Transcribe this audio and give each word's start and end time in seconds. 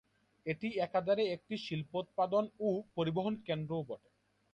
এটি 0.45 0.67
একাধারে 0.79 1.23
একটি 1.31 1.55
শিল্পোৎপাদন 1.57 2.43
ও 2.59 2.81
পরিবহন 2.95 3.33
কেন্দ্রও 3.47 3.87
বটে। 3.87 4.09